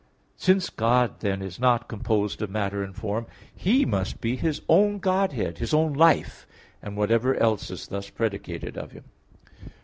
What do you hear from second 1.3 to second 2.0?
is not